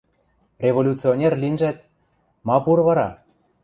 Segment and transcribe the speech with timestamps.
[0.65, 1.77] Революционер линжӓт,
[2.47, 3.07] ма пуры вара?